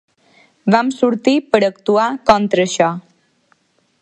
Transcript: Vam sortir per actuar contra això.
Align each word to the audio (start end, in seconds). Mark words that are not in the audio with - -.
Vam 0.75 0.89
sortir 0.95 1.35
per 1.51 1.63
actuar 1.69 2.09
contra 2.31 2.69
això. 2.69 2.93